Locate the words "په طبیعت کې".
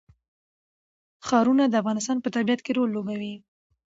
2.21-2.71